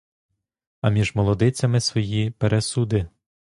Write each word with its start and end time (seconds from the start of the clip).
А 0.81 0.89
між 0.89 1.15
молодицями 1.15 1.79
свої 1.79 2.31
пересуди. 2.31 3.07